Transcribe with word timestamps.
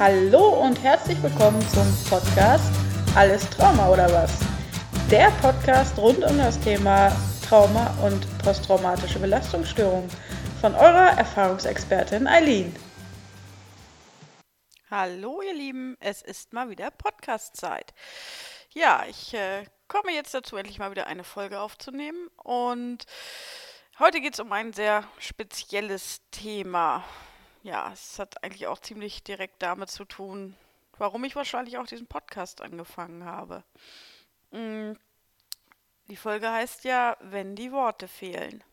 Hallo 0.00 0.62
und 0.62 0.82
herzlich 0.82 1.22
willkommen 1.22 1.60
zum 1.68 1.86
Podcast 2.08 2.72
Alles 3.14 3.50
Trauma 3.50 3.90
oder 3.90 4.10
was? 4.10 4.32
Der 5.10 5.30
Podcast 5.42 5.98
rund 5.98 6.24
um 6.24 6.38
das 6.38 6.58
Thema 6.58 7.14
Trauma 7.46 7.94
und 8.02 8.26
posttraumatische 8.38 9.18
Belastungsstörung 9.18 10.08
von 10.62 10.74
eurer 10.74 11.18
Erfahrungsexpertin 11.18 12.26
Eileen. 12.26 12.74
Hallo 14.90 15.42
ihr 15.42 15.52
Lieben, 15.52 15.98
es 16.00 16.22
ist 16.22 16.54
mal 16.54 16.70
wieder 16.70 16.90
Podcast-Zeit. 16.90 17.92
Ja, 18.72 19.04
ich 19.06 19.34
äh, 19.34 19.66
komme 19.86 20.14
jetzt 20.14 20.32
dazu, 20.32 20.56
endlich 20.56 20.78
mal 20.78 20.92
wieder 20.92 21.08
eine 21.08 21.24
Folge 21.24 21.60
aufzunehmen 21.60 22.30
und 22.42 23.04
heute 23.98 24.22
geht 24.22 24.32
es 24.32 24.40
um 24.40 24.50
ein 24.50 24.72
sehr 24.72 25.04
spezielles 25.18 26.22
Thema 26.30 27.04
ja, 27.62 27.90
es 27.92 28.18
hat 28.18 28.42
eigentlich 28.42 28.66
auch 28.66 28.78
ziemlich 28.78 29.22
direkt 29.22 29.62
damit 29.62 29.90
zu 29.90 30.04
tun, 30.04 30.56
warum 30.98 31.24
ich 31.24 31.36
wahrscheinlich 31.36 31.78
auch 31.78 31.86
diesen 31.86 32.06
Podcast 32.06 32.60
angefangen 32.60 33.24
habe. 33.24 33.64
Mm, 34.50 34.92
die 36.08 36.16
Folge 36.16 36.50
heißt 36.50 36.84
ja, 36.84 37.16
wenn 37.20 37.56
die 37.56 37.72
Worte 37.72 38.08
fehlen. 38.08 38.64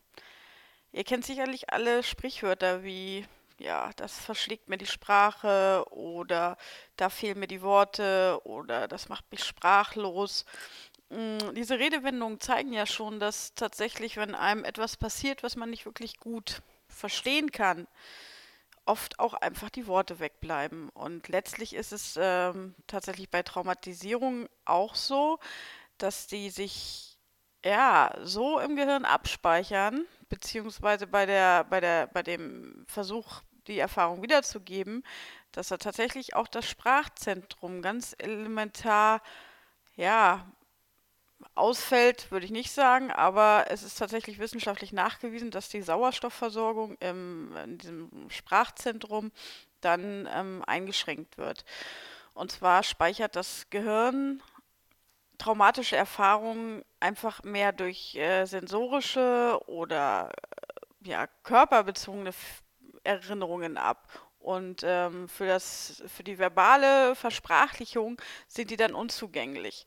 Ihr 0.92 1.04
kennt 1.04 1.24
sicherlich 1.24 1.70
alle 1.70 2.02
Sprichwörter 2.02 2.82
wie, 2.82 3.26
ja, 3.58 3.90
das 3.96 4.18
verschlägt 4.18 4.68
mir 4.68 4.78
die 4.78 4.86
Sprache 4.86 5.84
oder 5.90 6.56
da 6.96 7.10
fehlen 7.10 7.40
mir 7.40 7.46
die 7.46 7.62
Worte 7.62 8.40
oder 8.44 8.88
das 8.88 9.08
macht 9.08 9.30
mich 9.30 9.44
sprachlos. 9.44 10.46
Mm, 11.10 11.54
diese 11.54 11.78
Redewendungen 11.78 12.40
zeigen 12.40 12.72
ja 12.72 12.86
schon, 12.86 13.20
dass 13.20 13.54
tatsächlich, 13.54 14.16
wenn 14.16 14.34
einem 14.34 14.64
etwas 14.64 14.96
passiert, 14.96 15.42
was 15.42 15.56
man 15.56 15.70
nicht 15.70 15.84
wirklich 15.84 16.18
gut 16.18 16.62
verstehen 16.88 17.52
kann, 17.52 17.86
oft 18.88 19.18
auch 19.18 19.34
einfach 19.34 19.70
die 19.70 19.86
Worte 19.86 20.18
wegbleiben. 20.18 20.88
Und 20.90 21.28
letztlich 21.28 21.74
ist 21.74 21.92
es 21.92 22.18
ähm, 22.20 22.74
tatsächlich 22.86 23.30
bei 23.30 23.42
Traumatisierung 23.42 24.48
auch 24.64 24.94
so, 24.94 25.38
dass 25.98 26.26
die 26.26 26.50
sich 26.50 27.18
ja 27.64 28.14
so 28.22 28.58
im 28.58 28.76
Gehirn 28.76 29.04
abspeichern, 29.04 30.06
beziehungsweise 30.28 31.06
bei 31.06 31.26
der, 31.26 31.64
bei 31.64 31.80
der, 31.80 32.06
bei 32.06 32.22
dem 32.22 32.84
Versuch, 32.88 33.42
die 33.66 33.78
Erfahrung 33.78 34.22
wiederzugeben, 34.22 35.04
dass 35.52 35.68
da 35.68 35.76
tatsächlich 35.76 36.34
auch 36.34 36.48
das 36.48 36.66
Sprachzentrum 36.66 37.82
ganz 37.82 38.14
elementar 38.18 39.20
ja, 39.94 40.50
ausfällt, 41.54 42.30
würde 42.30 42.46
ich 42.46 42.52
nicht 42.52 42.72
sagen, 42.72 43.10
aber 43.10 43.66
es 43.68 43.82
ist 43.82 43.98
tatsächlich 43.98 44.38
wissenschaftlich 44.38 44.92
nachgewiesen, 44.92 45.50
dass 45.50 45.68
die 45.68 45.82
Sauerstoffversorgung 45.82 46.96
im, 47.00 47.56
in 47.56 47.78
diesem 47.78 48.10
Sprachzentrum 48.28 49.32
dann 49.80 50.28
ähm, 50.32 50.62
eingeschränkt 50.66 51.38
wird. 51.38 51.64
Und 52.34 52.52
zwar 52.52 52.82
speichert 52.82 53.36
das 53.36 53.66
Gehirn 53.70 54.42
traumatische 55.38 55.96
Erfahrungen 55.96 56.84
einfach 57.00 57.42
mehr 57.44 57.72
durch 57.72 58.16
äh, 58.16 58.44
sensorische 58.44 59.58
oder 59.66 60.30
äh, 61.04 61.08
ja, 61.08 61.26
körperbezogene 61.44 62.32
Erinnerungen 63.04 63.76
ab. 63.76 64.08
Und 64.40 64.82
ähm, 64.84 65.28
für, 65.28 65.46
das, 65.46 66.02
für 66.06 66.22
die 66.22 66.38
verbale 66.38 67.14
Versprachlichung 67.14 68.20
sind 68.46 68.70
die 68.70 68.76
dann 68.76 68.94
unzugänglich. 68.94 69.84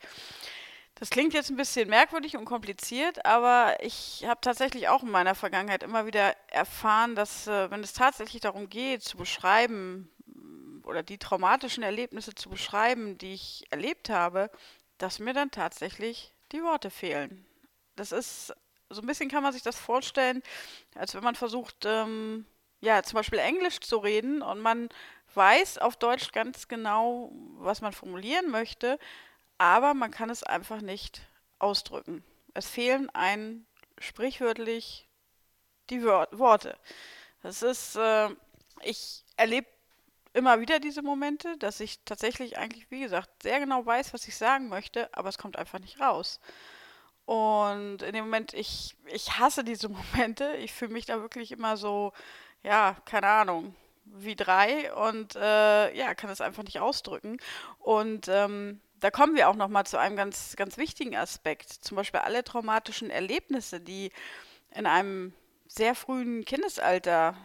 Das 0.94 1.10
klingt 1.10 1.34
jetzt 1.34 1.50
ein 1.50 1.56
bisschen 1.56 1.88
merkwürdig 1.88 2.36
und 2.36 2.44
kompliziert, 2.44 3.24
aber 3.24 3.76
ich 3.80 4.24
habe 4.26 4.40
tatsächlich 4.40 4.88
auch 4.88 5.02
in 5.02 5.10
meiner 5.10 5.34
Vergangenheit 5.34 5.82
immer 5.82 6.06
wieder 6.06 6.36
erfahren, 6.48 7.14
dass 7.14 7.46
äh, 7.46 7.70
wenn 7.70 7.82
es 7.82 7.92
tatsächlich 7.92 8.40
darum 8.40 8.68
geht, 8.68 9.02
zu 9.02 9.16
beschreiben 9.16 10.10
mm, 10.26 10.84
oder 10.84 11.02
die 11.02 11.18
traumatischen 11.18 11.82
Erlebnisse 11.82 12.34
zu 12.34 12.50
beschreiben, 12.50 13.18
die 13.18 13.34
ich 13.34 13.64
erlebt 13.70 14.10
habe, 14.10 14.50
dass 14.98 15.18
mir 15.18 15.32
dann 15.32 15.50
tatsächlich 15.50 16.34
die 16.52 16.62
Worte 16.62 16.90
fehlen. 16.90 17.44
Das 17.96 18.12
ist, 18.12 18.54
so 18.88 19.00
ein 19.00 19.06
bisschen 19.06 19.30
kann 19.30 19.42
man 19.42 19.52
sich 19.52 19.62
das 19.62 19.78
vorstellen, 19.78 20.42
als 20.94 21.14
wenn 21.14 21.24
man 21.24 21.34
versucht, 21.34 21.84
ähm, 21.84 22.46
ja, 22.80 23.02
zum 23.02 23.16
Beispiel 23.16 23.38
Englisch 23.38 23.80
zu 23.80 23.98
reden 23.98 24.42
und 24.42 24.60
man 24.60 24.88
weiß 25.34 25.78
auf 25.78 25.96
Deutsch 25.96 26.32
ganz 26.32 26.68
genau, 26.68 27.32
was 27.58 27.80
man 27.80 27.92
formulieren 27.92 28.50
möchte, 28.50 28.98
aber 29.62 29.94
man 29.94 30.10
kann 30.10 30.28
es 30.28 30.42
einfach 30.42 30.80
nicht 30.80 31.22
ausdrücken. 31.60 32.24
Es 32.52 32.68
fehlen 32.68 33.08
ein 33.10 33.64
sprichwörtlich 33.96 35.08
die 35.88 36.02
Wör 36.02 36.26
Worte. 36.32 36.76
Das 37.42 37.62
ist, 37.62 37.94
äh, 37.94 38.30
ich 38.82 39.24
erlebe 39.36 39.68
immer 40.32 40.58
wieder 40.58 40.80
diese 40.80 41.02
Momente, 41.02 41.56
dass 41.58 41.78
ich 41.78 42.02
tatsächlich 42.04 42.58
eigentlich, 42.58 42.90
wie 42.90 43.02
gesagt, 43.02 43.44
sehr 43.44 43.60
genau 43.60 43.86
weiß, 43.86 44.12
was 44.12 44.26
ich 44.26 44.36
sagen 44.36 44.68
möchte, 44.68 45.08
aber 45.16 45.28
es 45.28 45.38
kommt 45.38 45.56
einfach 45.56 45.78
nicht 45.78 46.00
raus. 46.00 46.40
Und 47.24 48.02
in 48.02 48.14
dem 48.14 48.24
Moment, 48.24 48.54
ich, 48.54 48.96
ich 49.06 49.38
hasse 49.38 49.62
diese 49.62 49.88
Momente. 50.12 50.56
Ich 50.56 50.72
fühle 50.72 50.92
mich 50.92 51.06
da 51.06 51.20
wirklich 51.20 51.52
immer 51.52 51.76
so, 51.76 52.12
ja, 52.64 52.96
keine 53.04 53.28
Ahnung, 53.28 53.76
wie 54.06 54.34
drei 54.34 54.92
und 54.92 55.36
äh, 55.36 55.96
ja, 55.96 56.16
kann 56.16 56.30
es 56.30 56.40
einfach 56.40 56.64
nicht 56.64 56.80
ausdrücken. 56.80 57.36
Und 57.78 58.26
ähm, 58.26 58.80
da 59.02 59.10
kommen 59.10 59.34
wir 59.34 59.48
auch 59.48 59.56
noch 59.56 59.68
mal 59.68 59.84
zu 59.84 59.98
einem 59.98 60.14
ganz, 60.14 60.54
ganz 60.54 60.76
wichtigen 60.76 61.16
Aspekt. 61.16 61.68
Zum 61.68 61.96
Beispiel 61.96 62.20
alle 62.20 62.44
traumatischen 62.44 63.10
Erlebnisse, 63.10 63.80
die 63.80 64.12
in 64.70 64.86
einem 64.86 65.34
sehr 65.66 65.96
frühen 65.96 66.44
Kindesalter 66.44 67.36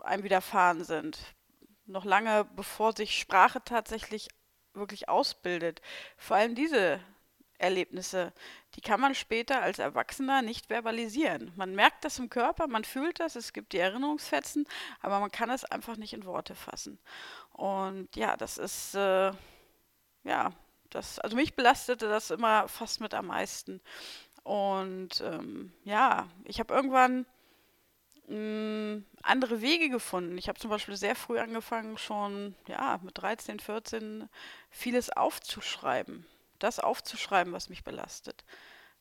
einem 0.00 0.24
widerfahren 0.24 0.84
sind. 0.84 1.18
Noch 1.84 2.06
lange 2.06 2.46
bevor 2.56 2.96
sich 2.96 3.18
Sprache 3.18 3.60
tatsächlich 3.62 4.28
wirklich 4.72 5.10
ausbildet. 5.10 5.82
Vor 6.16 6.38
allem 6.38 6.54
diese 6.54 6.98
Erlebnisse, 7.58 8.32
die 8.74 8.80
kann 8.80 8.98
man 8.98 9.14
später 9.14 9.60
als 9.60 9.78
Erwachsener 9.78 10.40
nicht 10.40 10.68
verbalisieren. 10.68 11.52
Man 11.56 11.74
merkt 11.74 12.06
das 12.06 12.18
im 12.18 12.30
Körper, 12.30 12.68
man 12.68 12.84
fühlt 12.84 13.20
das, 13.20 13.36
es 13.36 13.52
gibt 13.52 13.74
die 13.74 13.78
Erinnerungsfetzen, 13.78 14.66
aber 15.02 15.20
man 15.20 15.30
kann 15.30 15.50
es 15.50 15.66
einfach 15.66 15.98
nicht 15.98 16.14
in 16.14 16.24
Worte 16.24 16.54
fassen. 16.54 16.98
Und 17.50 18.16
ja, 18.16 18.34
das 18.38 18.56
ist 18.56 18.94
äh, 18.94 19.32
ja 20.24 20.52
das, 20.92 21.18
also 21.18 21.36
mich 21.36 21.54
belastete 21.54 22.08
das 22.08 22.30
immer 22.30 22.68
fast 22.68 23.00
mit 23.00 23.14
am 23.14 23.26
meisten. 23.28 23.80
Und 24.44 25.20
ähm, 25.20 25.72
ja, 25.84 26.28
ich 26.44 26.60
habe 26.60 26.74
irgendwann 26.74 27.26
mh, 28.28 28.36
mm, 28.36 29.06
andere 29.22 29.60
Wege 29.60 29.88
gefunden. 29.88 30.36
Ich 30.38 30.48
habe 30.48 30.58
zum 30.58 30.70
Beispiel 30.70 30.96
sehr 30.96 31.14
früh 31.14 31.38
angefangen, 31.38 31.96
schon 31.98 32.54
ja, 32.66 33.00
mit 33.02 33.18
13, 33.18 33.60
14 33.60 34.28
vieles 34.70 35.10
aufzuschreiben. 35.10 36.26
Das 36.58 36.78
aufzuschreiben, 36.78 37.52
was 37.52 37.68
mich 37.68 37.84
belastet. 37.84 38.44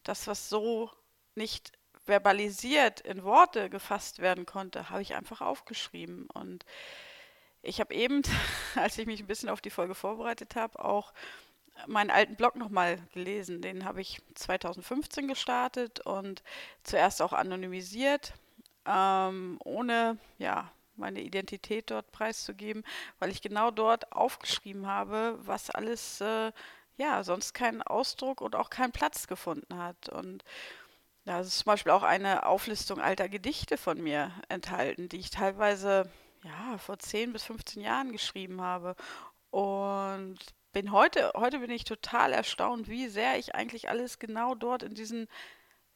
Das, 0.04 0.28
was 0.28 0.50
so 0.50 0.92
nicht 1.36 1.74
verbalisiert 2.06 3.02
in 3.02 3.24
Worte 3.24 3.70
gefasst 3.70 4.20
werden 4.20 4.46
konnte, 4.46 4.90
habe 4.90 5.02
ich 5.02 5.16
einfach 5.16 5.42
aufgeschrieben. 5.42 6.28
Und 6.28 6.66
ich 7.62 7.80
habe 7.80 7.94
eben, 7.94 8.22
als 8.76 8.98
ich 8.98 9.06
mich 9.06 9.20
ein 9.20 9.28
bisschen 9.28 9.50
auf 9.50 9.62
die 9.62 9.70
Folge 9.70 9.96
vorbereitet 9.96 10.56
habe, 10.56 10.84
auch 10.84 11.14
meinen 11.88 12.12
alten 12.12 12.36
Blog 12.36 12.56
nochmal 12.56 13.00
gelesen. 13.14 13.62
Den 13.62 13.86
habe 13.86 14.02
ich 14.02 14.22
2015 14.36 15.28
gestartet 15.28 16.00
und 16.02 16.44
zuerst 16.84 17.22
auch 17.22 17.34
anonymisiert, 17.34 18.34
ähm, 18.86 19.60
ohne 19.64 20.18
ja, 20.38 20.72
meine 20.96 21.22
Identität 21.22 21.90
dort 21.92 22.12
preiszugeben, 22.12 22.84
weil 23.20 23.32
ich 23.32 23.42
genau 23.42 23.72
dort 23.72 24.12
aufgeschrieben 24.12 24.88
habe, 24.88 25.38
was 25.42 25.70
alles 25.70 26.22
äh, 26.22 26.52
ja 26.98 27.24
sonst 27.24 27.54
keinen 27.54 27.82
Ausdruck 27.82 28.42
und 28.42 28.56
auch 28.56 28.70
keinen 28.70 28.92
Platz 28.92 29.28
gefunden 29.28 29.78
hat. 29.78 30.10
Und 30.10 30.44
da 31.26 31.42
ist 31.42 31.60
zum 31.60 31.66
Beispiel 31.66 31.92
auch 31.92 32.04
eine 32.04 32.46
Auflistung 32.46 33.00
alter 33.00 33.30
Gedichte 33.30 33.78
von 33.78 34.02
mir 34.02 34.32
enthalten, 34.50 35.10
die 35.10 35.18
ich 35.18 35.30
teilweise 35.30 36.10
ja 36.44 36.78
vor 36.78 37.00
10 37.00 37.34
bis 37.34 37.44
15 37.44 37.82
Jahren 37.82 38.12
geschrieben 38.12 38.62
habe. 38.62 38.96
Und 39.52 40.40
bin 40.72 40.92
heute, 40.92 41.32
heute 41.36 41.60
bin 41.60 41.72
ich 41.72 41.84
total 41.84 42.34
erstaunt, 42.34 42.88
wie 42.88 43.08
sehr 43.08 43.38
ich 43.38 43.56
eigentlich 43.56 43.90
alles 43.90 44.20
genau 44.20 44.56
dort 44.56 44.84
in 44.84 44.94
diesen 44.94 45.28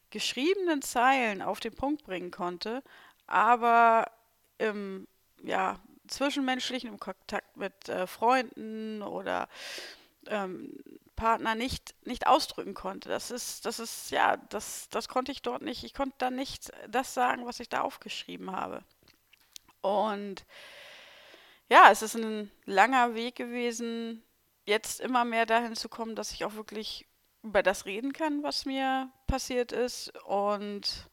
geschriebenen 0.10 0.82
Zeilen 0.82 1.42
auf 1.42 1.60
den 1.60 1.74
Punkt 1.74 2.04
bringen 2.04 2.32
konnte, 2.32 2.84
aber 3.28 4.12
im 4.58 5.08
ja, 5.44 5.80
zwischenmenschlichen, 6.08 6.90
im 6.90 7.00
Kontakt 7.00 7.58
mit 7.58 7.90
äh, 7.90 8.08
Freunden 8.08 9.02
oder 9.02 9.48
ähm, 10.28 10.78
Partner 11.16 11.56
nicht, 11.56 11.96
nicht 12.06 12.28
ausdrücken 12.28 12.74
konnte. 12.74 13.10
Das 13.10 13.32
ist, 13.32 13.66
das 13.66 13.80
ist, 13.80 14.12
ja, 14.12 14.38
das, 14.38 14.90
das 14.90 15.08
konnte 15.08 15.32
ich 15.32 15.42
dort 15.42 15.62
nicht. 15.62 15.84
Ich 15.84 15.94
konnte 15.94 16.16
da 16.18 16.30
nicht 16.30 16.72
das 16.90 17.14
sagen, 17.14 17.46
was 17.46 17.60
ich 17.60 17.70
da 17.70 17.82
aufgeschrieben 17.82 18.52
habe. 18.52 18.84
Und 19.82 20.46
ja, 21.70 21.90
es 21.92 22.02
ist 22.02 22.16
ein 22.16 22.52
langer 22.66 23.16
Weg 23.16 23.36
gewesen, 23.36 24.24
jetzt 24.66 25.00
immer 25.00 25.26
mehr 25.26 25.46
dahin 25.46 25.76
zu 25.76 25.90
kommen, 25.90 26.16
dass 26.16 26.32
ich 26.32 26.46
auch 26.46 26.56
wirklich 26.56 27.08
über 27.44 27.64
das 27.64 27.86
reden 27.86 28.14
kann, 28.14 28.44
was 28.44 28.66
mir 28.66 29.10
passiert 29.28 29.72
ist. 29.72 30.12
Und 30.26 31.10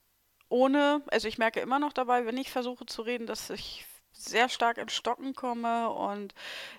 ohne, 0.49 1.02
also 1.08 1.28
ich 1.28 1.38
merke 1.38 1.60
immer 1.60 1.78
noch 1.78 1.93
dabei, 1.93 2.26
wenn 2.26 2.37
ich 2.37 2.50
versuche 2.50 2.87
zu 2.87 3.02
reden, 3.02 3.26
dass 3.26 3.50
ich 3.50 3.87
sehr 4.12 4.49
stark 4.49 4.78
in 4.78 4.88
Stocken 4.88 5.34
komme 5.34 5.90
und 5.90 6.34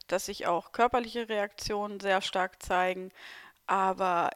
dass 0.08 0.26
sich 0.28 0.48
auch 0.48 0.72
körperliche 0.72 1.30
Reaktionen 1.30 2.00
sehr 2.00 2.22
stark 2.22 2.62
zeigen. 2.62 3.12
Aber 3.66 4.32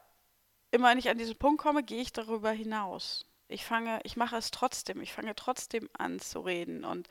immer 0.72 0.90
wenn 0.90 0.98
ich 0.98 1.10
an 1.10 1.18
diesen 1.18 1.38
Punkt 1.38 1.62
komme, 1.62 1.84
gehe 1.84 2.02
ich 2.02 2.14
darüber 2.14 2.52
hinaus. 2.52 3.26
Ich 3.48 3.64
fange, 3.66 4.00
ich 4.04 4.18
mache 4.18 4.36
es 4.36 4.52
trotzdem, 4.52 5.02
ich 5.02 5.14
fange 5.14 5.36
trotzdem 5.36 5.90
an 5.98 6.20
zu 6.20 6.42
reden. 6.42 6.84
Und 6.84 7.08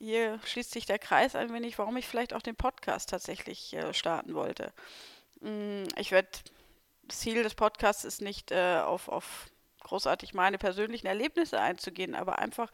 hier 0.00 0.40
schließt 0.44 0.72
sich 0.72 0.86
der 0.86 0.98
Kreis 0.98 1.36
ein 1.36 1.52
wenig, 1.52 1.78
warum 1.78 1.96
ich 1.96 2.08
vielleicht 2.08 2.32
auch 2.32 2.42
den 2.42 2.56
Podcast 2.56 3.10
tatsächlich 3.10 3.74
äh, 3.74 3.92
starten 3.92 4.34
wollte. 4.34 4.72
Mm, 5.40 5.84
ich 5.96 6.10
werde, 6.10 6.28
Ziel 7.08 7.42
des 7.42 7.54
Podcasts 7.54 8.04
ist 8.04 8.22
nicht 8.22 8.50
äh, 8.50 8.78
auf, 8.78 9.08
auf 9.08 9.50
großartig 9.80 10.34
meine 10.34 10.58
persönlichen 10.58 11.06
Erlebnisse 11.06 11.60
einzugehen, 11.60 12.14
aber 12.14 12.38
einfach 12.38 12.70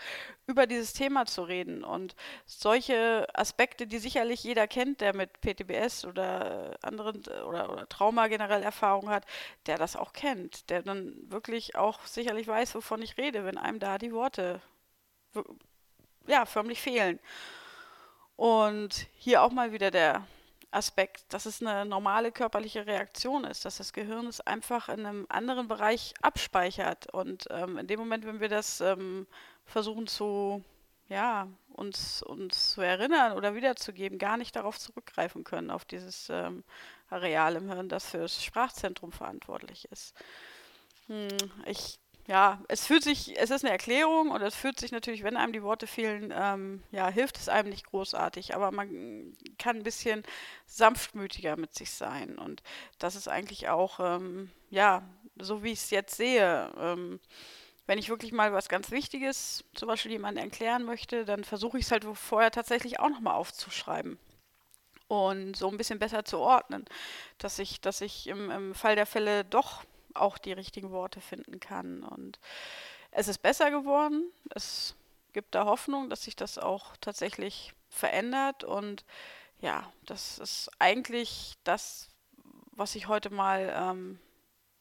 über 0.46 0.66
dieses 0.66 0.92
Thema 0.92 1.26
zu 1.26 1.42
reden 1.42 1.82
und 1.84 2.14
solche 2.44 3.26
Aspekte, 3.34 3.86
die 3.86 3.98
sicherlich 3.98 4.44
jeder 4.44 4.68
kennt, 4.68 5.00
der 5.00 5.14
mit 5.14 5.40
PTBS 5.40 6.04
oder 6.04 6.76
anderen 6.82 7.24
oder, 7.46 7.72
oder 7.72 7.88
Trauma 7.88 8.28
generell 8.28 8.62
Erfahrung 8.62 9.08
hat, 9.08 9.24
der 9.66 9.78
das 9.78 9.96
auch 9.96 10.12
kennt, 10.12 10.68
der 10.70 10.82
dann 10.82 11.14
wirklich 11.30 11.76
auch 11.76 12.04
sicherlich 12.04 12.46
weiß, 12.46 12.74
wovon 12.74 13.02
ich 13.02 13.16
rede, 13.16 13.44
wenn 13.44 13.58
einem 13.58 13.78
da 13.80 13.98
die 13.98 14.12
Worte 14.12 14.60
ja 16.28 16.46
förmlich 16.46 16.80
fehlen. 16.80 17.18
Und 18.36 19.06
hier 19.16 19.42
auch 19.42 19.50
mal 19.50 19.72
wieder 19.72 19.90
der 19.90 20.26
Aspekt, 20.70 21.32
dass 21.32 21.46
es 21.46 21.62
eine 21.62 21.86
normale 21.86 22.30
körperliche 22.30 22.86
Reaktion 22.86 23.44
ist, 23.44 23.64
dass 23.64 23.78
das 23.78 23.92
Gehirn 23.92 24.26
es 24.26 24.40
einfach 24.42 24.88
in 24.88 25.06
einem 25.06 25.26
anderen 25.30 25.68
Bereich 25.68 26.12
abspeichert. 26.20 27.12
Und 27.12 27.46
ähm, 27.50 27.78
in 27.78 27.86
dem 27.86 27.98
Moment, 27.98 28.26
wenn 28.26 28.40
wir 28.40 28.50
das 28.50 28.80
ähm, 28.82 29.26
versuchen 29.64 30.06
zu, 30.06 30.62
ja, 31.08 31.48
uns, 31.72 32.22
uns 32.22 32.72
zu 32.72 32.82
erinnern 32.82 33.32
oder 33.32 33.54
wiederzugeben, 33.54 34.18
gar 34.18 34.36
nicht 34.36 34.54
darauf 34.54 34.78
zurückgreifen 34.78 35.44
können, 35.44 35.70
auf 35.70 35.86
dieses 35.86 36.28
ähm, 36.30 36.62
Areal 37.08 37.56
im 37.56 37.70
Hirn, 37.70 37.88
das 37.88 38.10
für 38.10 38.18
das 38.18 38.44
Sprachzentrum 38.44 39.12
verantwortlich 39.12 39.88
ist. 39.90 40.14
Hm, 41.06 41.28
ich 41.64 41.98
ja, 42.26 42.60
es 42.68 42.86
fühlt 42.86 43.04
sich, 43.04 43.38
es 43.38 43.50
ist 43.50 43.64
eine 43.64 43.72
Erklärung 43.72 44.30
und 44.30 44.42
es 44.42 44.54
fühlt 44.54 44.80
sich 44.80 44.90
natürlich, 44.90 45.22
wenn 45.22 45.36
einem 45.36 45.52
die 45.52 45.62
Worte 45.62 45.86
fehlen, 45.86 46.32
ähm, 46.36 46.82
ja, 46.90 47.08
hilft 47.08 47.36
es 47.38 47.48
einem 47.48 47.68
nicht 47.68 47.86
großartig, 47.86 48.54
aber 48.54 48.72
man 48.72 49.36
kann 49.58 49.76
ein 49.76 49.82
bisschen 49.84 50.24
sanftmütiger 50.66 51.56
mit 51.56 51.74
sich 51.74 51.92
sein 51.92 52.36
und 52.38 52.62
das 52.98 53.14
ist 53.14 53.28
eigentlich 53.28 53.68
auch, 53.68 54.00
ähm, 54.00 54.50
ja, 54.70 55.02
so 55.38 55.62
wie 55.62 55.72
ich 55.72 55.80
es 55.80 55.90
jetzt 55.90 56.16
sehe. 56.16 56.72
Ähm, 56.78 57.20
wenn 57.86 57.98
ich 57.98 58.08
wirklich 58.08 58.32
mal 58.32 58.52
was 58.52 58.68
ganz 58.68 58.90
Wichtiges, 58.90 59.64
zum 59.74 59.86
Beispiel 59.86 60.10
jemandem 60.10 60.44
erklären 60.44 60.82
möchte, 60.82 61.24
dann 61.24 61.44
versuche 61.44 61.78
ich 61.78 61.84
es 61.84 61.92
halt 61.92 62.04
vorher 62.14 62.50
tatsächlich 62.50 62.98
auch 62.98 63.08
nochmal 63.08 63.34
aufzuschreiben 63.34 64.18
und 65.06 65.56
so 65.56 65.68
ein 65.68 65.76
bisschen 65.76 66.00
besser 66.00 66.24
zu 66.24 66.38
ordnen, 66.38 66.84
dass 67.38 67.60
ich, 67.60 67.80
dass 67.80 68.00
ich 68.00 68.26
im, 68.26 68.50
im 68.50 68.74
Fall 68.74 68.96
der 68.96 69.06
Fälle 69.06 69.44
doch 69.44 69.84
auch 70.20 70.38
die 70.38 70.52
richtigen 70.52 70.90
Worte 70.90 71.20
finden 71.20 71.60
kann. 71.60 72.02
Und 72.02 72.38
es 73.10 73.28
ist 73.28 73.38
besser 73.38 73.70
geworden. 73.70 74.30
Es 74.54 74.94
gibt 75.32 75.54
da 75.54 75.64
Hoffnung, 75.66 76.10
dass 76.10 76.24
sich 76.24 76.36
das 76.36 76.58
auch 76.58 76.96
tatsächlich 77.00 77.72
verändert. 77.88 78.64
Und 78.64 79.04
ja, 79.60 79.90
das 80.04 80.38
ist 80.38 80.70
eigentlich 80.78 81.54
das, 81.64 82.08
was 82.72 82.94
ich 82.94 83.08
heute 83.08 83.30
mal 83.30 83.72
ähm, 83.74 84.18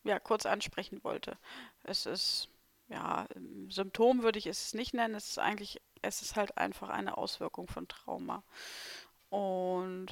ja, 0.03 0.19
kurz 0.19 0.45
ansprechen 0.45 1.03
wollte. 1.03 1.38
Es 1.83 2.05
ist, 2.05 2.49
ja, 2.88 3.27
Symptom 3.69 4.23
würde 4.23 4.39
ich 4.39 4.47
es 4.47 4.73
nicht 4.73 4.93
nennen. 4.93 5.15
Es 5.15 5.29
ist 5.29 5.39
eigentlich, 5.39 5.81
es 6.01 6.21
ist 6.21 6.35
halt 6.35 6.57
einfach 6.57 6.89
eine 6.89 7.17
Auswirkung 7.17 7.67
von 7.67 7.88
Trauma. 7.88 8.43
Und 9.29 10.07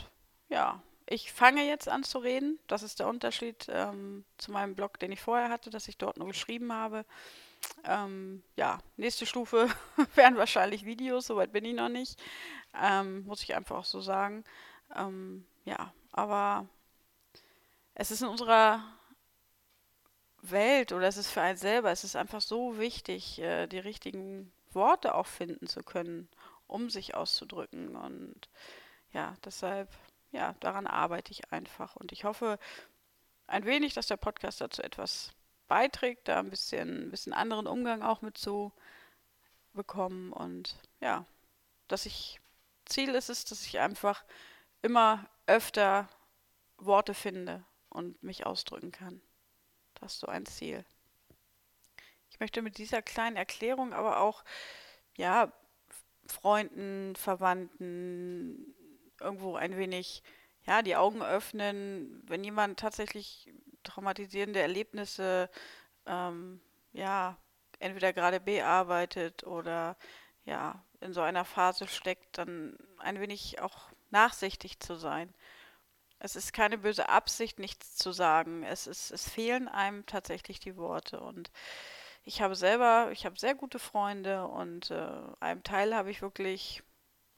ja, 0.49 0.81
ich 1.05 1.31
fange 1.31 1.65
jetzt 1.65 1.89
an 1.89 2.03
zu 2.03 2.19
reden. 2.19 2.59
Das 2.67 2.83
ist 2.83 2.99
der 2.99 3.07
Unterschied 3.07 3.67
ähm, 3.69 4.25
zu 4.37 4.51
meinem 4.51 4.75
Blog, 4.75 4.99
den 4.99 5.11
ich 5.11 5.21
vorher 5.21 5.49
hatte, 5.49 5.69
dass 5.69 5.87
ich 5.87 5.97
dort 5.97 6.17
nur 6.17 6.27
geschrieben 6.27 6.71
habe. 6.71 7.05
Ähm, 7.85 8.43
ja, 8.55 8.79
nächste 8.97 9.25
Stufe 9.25 9.69
wären 10.15 10.37
wahrscheinlich 10.37 10.85
Videos, 10.85 11.27
soweit 11.27 11.51
bin 11.51 11.65
ich 11.65 11.73
noch 11.73 11.89
nicht. 11.89 12.21
Ähm, 12.81 13.25
muss 13.25 13.43
ich 13.43 13.55
einfach 13.55 13.77
auch 13.77 13.85
so 13.85 14.01
sagen. 14.01 14.43
Ähm, 14.95 15.45
ja, 15.65 15.93
aber 16.11 16.67
es 17.95 18.11
ist 18.11 18.21
in 18.21 18.27
unserer 18.27 18.83
Welt 20.41 20.91
oder 20.91 21.07
es 21.07 21.17
ist 21.17 21.31
für 21.31 21.41
einen 21.41 21.57
selber, 21.57 21.91
es 21.91 22.03
ist 22.03 22.15
einfach 22.15 22.41
so 22.41 22.77
wichtig, 22.77 23.39
äh, 23.39 23.67
die 23.67 23.79
richtigen 23.79 24.51
Worte 24.71 25.15
auch 25.15 25.27
finden 25.27 25.67
zu 25.67 25.83
können, 25.83 26.27
um 26.67 26.89
sich 26.89 27.15
auszudrücken. 27.15 27.95
Und 27.95 28.49
ja, 29.13 29.35
deshalb 29.45 29.89
ja, 30.33 30.55
daran 30.59 30.87
arbeite 30.87 31.31
ich 31.31 31.51
einfach. 31.53 31.95
Und 31.95 32.11
ich 32.11 32.25
hoffe 32.25 32.59
ein 33.47 33.65
wenig, 33.65 33.93
dass 33.93 34.07
der 34.07 34.17
Podcast 34.17 34.59
dazu 34.59 34.81
etwas 34.81 35.31
beiträgt, 35.67 36.27
da 36.27 36.39
ein 36.39 36.49
bisschen, 36.49 37.07
ein 37.07 37.11
bisschen 37.11 37.33
anderen 37.33 37.67
Umgang 37.67 38.01
auch 38.01 38.21
mit 38.21 38.37
zu 38.37 38.73
bekommen. 39.73 40.33
Und 40.33 40.75
ja, 40.99 41.25
dass 41.87 42.05
ich, 42.05 42.41
Ziel 42.85 43.15
ist 43.15 43.29
es, 43.29 43.45
dass 43.45 43.65
ich 43.65 43.79
einfach 43.79 44.25
immer 44.81 45.29
öfter 45.45 46.09
Worte 46.77 47.13
finde 47.13 47.63
und 47.89 48.21
mich 48.23 48.45
ausdrücken 48.45 48.91
kann. 48.91 49.21
Das 49.95 50.15
ist 50.15 50.19
so 50.19 50.27
ein 50.27 50.47
Ziel. 50.47 50.83
Ich 52.31 52.39
möchte 52.39 52.63
mit 52.63 52.79
dieser 52.79 53.03
kleinen 53.03 53.37
Erklärung 53.37 53.93
aber 53.93 54.19
auch, 54.19 54.43
ja, 55.15 55.53
Freunden, 56.25 57.15
Verwandten, 57.15 58.73
irgendwo 59.19 59.55
ein 59.55 59.77
wenig 59.77 60.23
ja, 60.65 60.81
die 60.81 60.95
Augen 60.95 61.21
öffnen, 61.21 62.21
wenn 62.25 62.43
jemand 62.43 62.79
tatsächlich 62.79 63.53
traumatisierende 63.83 64.61
Erlebnisse 64.61 65.49
ähm, 66.05 66.61
ja, 66.93 67.37
entweder 67.79 68.13
gerade 68.13 68.39
bearbeitet 68.39 69.43
oder 69.43 69.97
ja, 70.45 70.83
in 71.01 71.13
so 71.13 71.21
einer 71.21 71.45
Phase 71.45 71.87
steckt, 71.87 72.37
dann 72.37 72.77
ein 72.97 73.19
wenig 73.19 73.61
auch 73.61 73.89
nachsichtig 74.09 74.79
zu 74.79 74.95
sein. 74.95 75.33
Es 76.19 76.37
ist 76.37 76.53
keine 76.53 76.77
böse 76.77 77.09
Absicht, 77.09 77.59
nichts 77.59 77.95
zu 77.97 78.13
sagen. 78.13 78.63
Es, 78.63 78.87
ist, 78.87 79.11
es 79.11 79.29
fehlen 79.29 79.67
einem 79.67 80.05
tatsächlich 80.05 80.59
die 80.61 80.77
Worte. 80.77 81.19
Und 81.19 81.51
ich 82.23 82.41
habe 82.41 82.55
selber, 82.55 83.09
ich 83.11 83.25
habe 83.25 83.37
sehr 83.37 83.55
gute 83.55 83.79
Freunde 83.79 84.47
und 84.47 84.91
äh, 84.91 85.19
einem 85.41 85.63
Teil 85.63 85.93
habe 85.93 86.11
ich 86.11 86.21
wirklich 86.21 86.83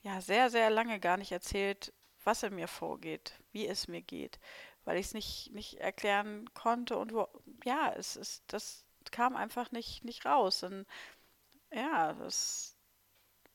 ja, 0.06 0.22
sehr, 0.22 0.52
sehr 0.52 0.70
lange 0.70 1.00
gar 1.00 1.18
nicht 1.18 1.32
erzählt, 1.32 1.92
was 2.24 2.44
in 2.44 2.54
mir 2.54 2.68
vorgeht, 2.68 3.34
wie 3.52 3.68
es 3.68 3.88
mir 3.88 4.04
geht, 4.04 4.40
weil 4.84 4.98
ich 4.98 5.08
es 5.08 5.14
nicht, 5.16 5.52
nicht 5.52 5.80
erklären 5.80 6.48
konnte 6.54 6.98
und 6.98 7.12
wo, 7.12 7.28
ja, 7.64 7.92
es 7.98 8.16
ist, 8.16 8.44
das 8.48 8.86
kam 9.12 9.36
einfach 9.36 9.72
nicht, 9.72 10.04
nicht 10.06 10.26
raus. 10.26 10.62
Und 10.62 10.86
ja, 11.72 12.14
das 12.14 12.78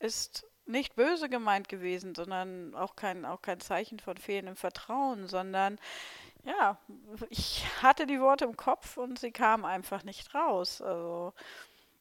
ist 0.00 0.44
nicht 0.66 0.96
böse 0.96 1.28
gemeint 1.28 1.68
gewesen, 1.68 2.16
sondern 2.16 2.74
auch 2.74 2.96
kein, 2.96 3.24
auch 3.24 3.42
kein 3.42 3.60
Zeichen 3.60 4.00
von 4.00 4.16
fehlendem 4.16 4.56
Vertrauen, 4.56 5.28
sondern 5.28 5.78
ja, 6.42 6.80
ich 7.28 7.64
hatte 7.80 8.06
die 8.06 8.20
Worte 8.20 8.46
im 8.46 8.56
Kopf 8.56 8.96
und 8.96 9.20
sie 9.20 9.30
kamen 9.30 9.64
einfach 9.64 10.02
nicht 10.02 10.34
raus. 10.34 10.82
Also 10.82 11.32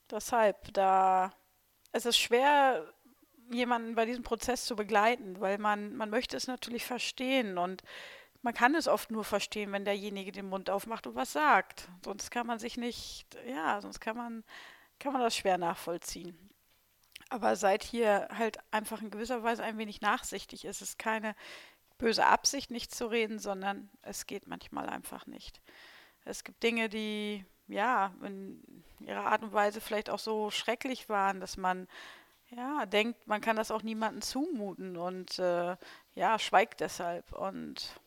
deshalb, 0.10 0.74
da 0.74 1.32
es 1.91 2.06
ist 2.06 2.18
schwer, 2.18 2.91
jemanden 3.51 3.96
bei 3.96 4.06
diesem 4.06 4.24
Prozess 4.24 4.65
zu 4.65 4.75
begleiten, 4.75 5.39
weil 5.39 5.58
man, 5.58 5.96
man 5.96 6.10
möchte 6.10 6.38
es 6.38 6.48
natürlich 6.48 6.86
verstehen 6.86 7.58
und 7.58 7.84
man 8.41 8.53
kann 8.53 8.75
es 8.75 8.88
oft 8.88 9.12
nur 9.12 9.24
verstehen, 9.24 9.72
wenn 9.72 9.86
derjenige 9.86 10.32
den 10.32 10.48
Mund 10.48 10.70
aufmacht 10.70 11.08
und 11.08 11.15
was 11.15 11.34
sagt. 11.34 11.89
Sonst 12.03 12.32
kann 12.32 12.48
man 12.48 12.60
sich 12.60 12.77
nicht, 12.77 13.25
ja, 13.48 13.82
sonst 13.82 14.00
kann 14.00 14.15
man, 14.15 14.44
kann 14.98 15.13
man 15.13 15.22
das 15.22 15.36
schwer 15.36 15.58
nachvollziehen. 15.58 16.50
Aber 17.29 17.56
seit 17.56 17.84
hier 17.84 18.27
halt 18.32 18.58
einfach 18.72 19.01
in 19.01 19.12
gewisser 19.12 19.44
Weise 19.44 19.63
ein 19.63 19.77
wenig 19.77 20.01
nachsichtig 20.01 20.65
es 20.65 20.82
ist 20.82 20.98
keine 20.98 21.36
böse 21.98 22.25
Absicht, 22.25 22.72
nicht 22.72 22.96
zu 22.96 23.08
reden, 23.08 23.39
sondern 23.39 23.89
es 24.01 24.25
geht 24.25 24.48
manchmal 24.48 24.89
einfach 24.89 25.27
nicht. 25.27 25.62
Es 26.25 26.44
gibt 26.44 26.63
Dinge, 26.63 26.89
die 26.89 27.46
ja 27.68 28.13
in 28.24 28.84
ihrer 29.00 29.25
Art 29.25 29.44
und 29.44 29.53
Weise 29.53 29.82
vielleicht 29.82 30.10
auch 30.10 30.20
so 30.20 30.50
schrecklich 30.50 31.10
waren, 31.10 31.39
dass 31.39 31.58
man 31.58 31.88
ja, 32.51 32.86
denkt, 32.86 33.27
man 33.27 33.41
kann 33.41 33.56
das 33.56 33.72
auch 33.72 33.84
niemandem 33.84 34.22
zumuten 34.22 34.98
und 34.98 35.38
äh, 35.39 35.75
ja, 36.15 36.39
schweigt 36.39 36.79
deshalb. 36.79 37.32
Und 37.32 38.00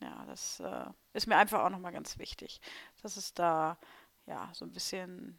ja, 0.00 0.24
das 0.26 0.60
äh, 0.60 0.86
ist 1.14 1.26
mir 1.26 1.36
einfach 1.36 1.62
auch 1.62 1.70
nochmal 1.70 1.92
ganz 1.92 2.18
wichtig, 2.18 2.60
dass 3.02 3.16
es 3.16 3.32
da 3.34 3.78
ja 4.26 4.50
so 4.52 4.64
ein 4.64 4.72
bisschen, 4.72 5.38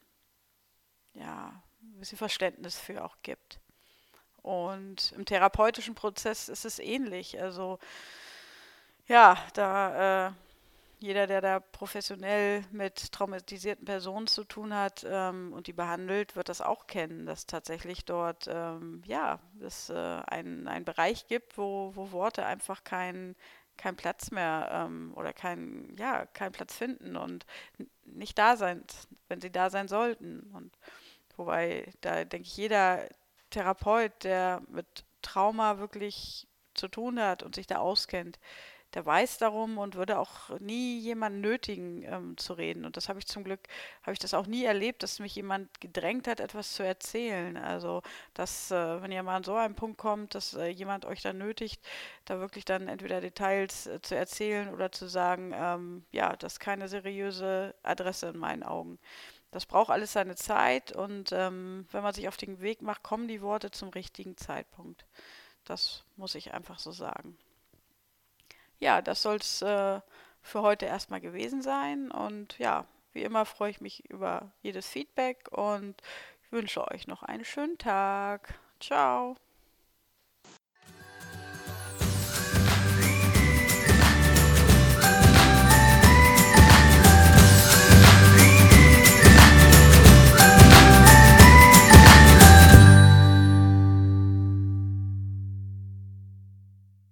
ja, 1.13 1.61
ein 1.81 1.99
bisschen 1.99 2.17
Verständnis 2.17 2.79
für 2.79 3.05
auch 3.05 3.17
gibt. 3.21 3.59
Und 4.41 5.11
im 5.11 5.25
therapeutischen 5.25 5.93
Prozess 5.93 6.49
ist 6.49 6.65
es 6.65 6.79
ähnlich. 6.79 7.39
Also 7.39 7.79
ja, 9.07 9.37
da 9.53 10.27
äh, 10.27 10.31
jeder, 10.99 11.27
der 11.27 11.41
da 11.41 11.59
professionell 11.59 12.63
mit 12.71 13.11
traumatisierten 13.11 13.85
Personen 13.85 14.27
zu 14.27 14.43
tun 14.43 14.73
hat 14.73 15.05
ähm, 15.07 15.53
und 15.53 15.67
die 15.67 15.73
behandelt, 15.73 16.35
wird 16.35 16.49
das 16.49 16.61
auch 16.61 16.87
kennen, 16.87 17.25
dass 17.25 17.45
tatsächlich 17.45 18.05
dort 18.05 18.47
ähm, 18.47 19.03
ja 19.05 19.39
es 19.61 19.89
äh, 19.89 19.93
einen, 19.93 20.85
Bereich 20.85 21.27
gibt, 21.27 21.57
wo, 21.57 21.91
wo 21.95 22.11
Worte 22.11 22.45
einfach 22.45 22.83
keinen 22.83 23.35
kein 23.77 23.95
Platz 23.95 24.31
mehr 24.31 24.69
ähm, 24.71 25.13
oder 25.15 25.33
kein, 25.33 25.95
ja, 25.97 26.25
keinen 26.25 26.51
Platz 26.51 26.75
finden 26.75 27.15
und 27.15 27.45
nicht 28.05 28.37
da 28.39 28.57
sein, 28.57 28.83
wenn 29.27 29.39
sie 29.39 29.51
da 29.51 29.69
sein 29.69 29.87
sollten. 29.87 30.41
Und 30.53 30.75
wobei 31.35 31.93
da 32.01 32.25
denke 32.25 32.47
ich, 32.47 32.57
jeder 32.57 33.07
Therapeut, 33.51 34.23
der 34.23 34.61
mit 34.67 35.05
Trauma 35.21 35.77
wirklich 35.77 36.47
zu 36.73 36.87
tun 36.87 37.19
hat 37.19 37.43
und 37.43 37.55
sich 37.55 37.67
da 37.67 37.77
auskennt, 37.77 38.39
der 38.93 39.05
weiß 39.05 39.37
darum 39.37 39.77
und 39.77 39.95
würde 39.95 40.17
auch 40.17 40.49
nie 40.59 40.99
jemanden 40.99 41.41
nötigen 41.41 42.03
ähm, 42.03 42.37
zu 42.37 42.53
reden. 42.53 42.85
Und 42.85 42.95
das 42.95 43.09
habe 43.09 43.19
ich 43.19 43.27
zum 43.27 43.43
Glück, 43.43 43.59
habe 44.01 44.13
ich 44.13 44.19
das 44.19 44.33
auch 44.33 44.47
nie 44.47 44.63
erlebt, 44.63 45.03
dass 45.03 45.19
mich 45.19 45.35
jemand 45.35 45.81
gedrängt 45.81 46.27
hat, 46.27 46.39
etwas 46.39 46.73
zu 46.73 46.83
erzählen. 46.83 47.57
Also, 47.57 48.01
dass, 48.33 48.71
äh, 48.71 49.01
wenn 49.01 49.11
ihr 49.11 49.23
mal 49.23 49.35
an 49.35 49.43
so 49.43 49.55
einen 49.55 49.75
Punkt 49.75 49.97
kommt, 49.97 50.35
dass 50.35 50.53
äh, 50.53 50.67
jemand 50.67 51.05
euch 51.05 51.21
dann 51.21 51.37
nötigt, 51.37 51.81
da 52.25 52.39
wirklich 52.39 52.65
dann 52.65 52.87
entweder 52.87 53.19
Details 53.21 53.87
äh, 53.87 54.01
zu 54.01 54.15
erzählen 54.15 54.73
oder 54.73 54.91
zu 54.91 55.07
sagen, 55.07 55.51
ähm, 55.53 56.05
ja, 56.11 56.35
das 56.37 56.53
ist 56.53 56.59
keine 56.59 56.87
seriöse 56.87 57.75
Adresse 57.83 58.27
in 58.29 58.37
meinen 58.37 58.63
Augen. 58.63 58.99
Das 59.51 59.65
braucht 59.65 59.91
alles 59.91 60.13
seine 60.13 60.35
Zeit 60.35 60.91
und 60.93 61.31
ähm, 61.33 61.87
wenn 61.91 62.03
man 62.03 62.13
sich 62.13 62.27
auf 62.27 62.37
den 62.37 62.61
Weg 62.61 62.81
macht, 62.81 63.03
kommen 63.03 63.27
die 63.27 63.41
Worte 63.41 63.71
zum 63.71 63.89
richtigen 63.89 64.37
Zeitpunkt. 64.37 65.05
Das 65.65 66.03
muss 66.15 66.35
ich 66.35 66.53
einfach 66.53 66.79
so 66.79 66.91
sagen 66.91 67.37
ja, 68.79 69.01
das 69.01 69.21
soll 69.21 69.37
es 69.37 69.61
äh, 69.61 70.01
für 70.41 70.61
heute 70.61 70.85
erstmal 70.85 71.21
gewesen 71.21 71.61
sein. 71.61 72.11
Und 72.11 72.57
ja, 72.57 72.85
wie 73.13 73.23
immer 73.23 73.45
freue 73.45 73.71
ich 73.71 73.81
mich 73.81 74.09
über 74.09 74.51
jedes 74.61 74.87
Feedback 74.87 75.47
und 75.51 75.95
wünsche 76.49 76.89
euch 76.91 77.07
noch 77.07 77.23
einen 77.23 77.45
schönen 77.45 77.77
Tag. 77.77 78.53
Ciao. 78.79 79.35